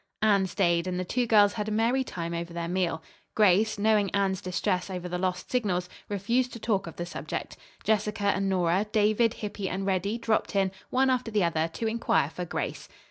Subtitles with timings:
[0.23, 3.03] Anne stayed, and the two girls had a merry time over their meal.
[3.35, 7.55] Grace, knowing Anne's distress over the lost signals, refused to talk of the subject.
[7.83, 12.31] Jessica and Nora, David, Hippy and Reddy dropped in, one after the other, to inquire
[12.31, 12.89] for Grace.